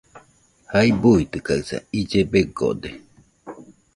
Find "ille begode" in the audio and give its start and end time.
1.99-2.89